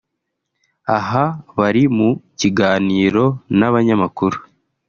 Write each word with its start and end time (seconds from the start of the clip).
aha 0.97 1.25
bari 1.57 1.83
mu 1.95 2.09
kiganiro 2.39 3.25
n'abanyamakuru 3.57 4.37